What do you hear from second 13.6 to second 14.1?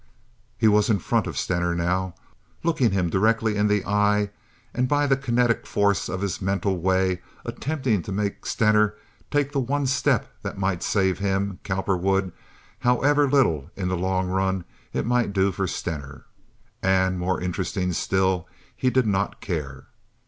in the